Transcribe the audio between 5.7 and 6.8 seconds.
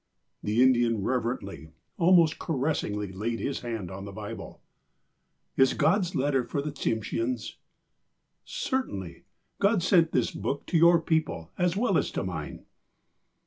God's letter for the